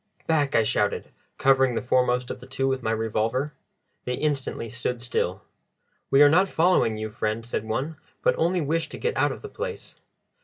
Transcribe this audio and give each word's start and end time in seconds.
"Back!" 0.25 0.55
I 0.55 0.63
shouted, 0.63 1.11
covering 1.37 1.75
the 1.75 1.81
foremost 1.83 2.31
of 2.31 2.39
the 2.39 2.47
two 2.47 2.67
with 2.67 2.81
my 2.81 2.89
revolver. 2.89 3.53
They 4.05 4.15
instantly 4.15 4.67
stood 4.67 4.99
still. 4.99 5.43
"We 6.09 6.23
are 6.23 6.27
not 6.29 6.49
following 6.49 6.97
you, 6.97 7.11
friend," 7.11 7.45
said 7.45 7.65
one, 7.65 7.97
"but 8.23 8.33
only 8.35 8.61
wish 8.61 8.89
to 8.89 8.97
get 8.97 9.15
out 9.15 9.31
of 9.31 9.41
the 9.41 9.47
place." 9.49 9.97